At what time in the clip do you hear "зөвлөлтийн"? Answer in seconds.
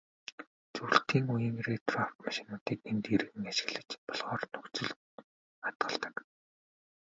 0.75-1.25